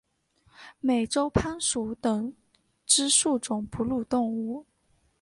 [0.79, 2.33] 美洲攀鼠属等
[2.87, 4.65] 之数种哺乳动物。